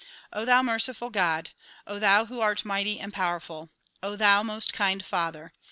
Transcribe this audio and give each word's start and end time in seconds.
O 0.33 0.45
thou 0.45 0.63
merciful 0.63 1.11
God! 1.11 1.51
thou 1.85 2.25
who 2.25 2.39
art 2.41 2.65
mighty 2.65 2.99
and 2.99 3.13
powerful! 3.13 3.69
O 4.01 4.15
thou 4.15 4.41
most 4.41 4.73
kind 4.73 5.05
father! 5.05 5.53